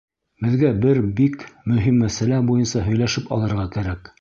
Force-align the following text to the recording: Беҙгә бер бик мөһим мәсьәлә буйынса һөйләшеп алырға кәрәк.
Беҙгә 0.45 0.71
бер 0.85 1.01
бик 1.19 1.45
мөһим 1.73 2.01
мәсьәлә 2.05 2.41
буйынса 2.51 2.85
һөйләшеп 2.89 3.31
алырға 3.37 3.71
кәрәк. 3.79 4.09